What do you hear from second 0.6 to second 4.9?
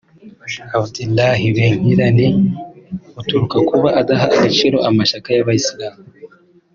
Abdelilah Benkirane buturuka ku kuba adaha agaciro